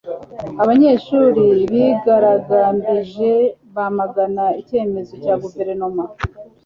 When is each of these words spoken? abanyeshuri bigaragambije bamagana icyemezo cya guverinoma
abanyeshuri 0.63 1.45
bigaragambije 1.71 3.31
bamagana 3.75 4.45
icyemezo 4.61 5.13
cya 5.23 5.35
guverinoma 5.43 6.03